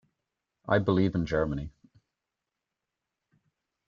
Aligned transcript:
I 0.67 0.79
believe 0.79 1.13
in 1.13 1.27
Germany. 1.27 1.69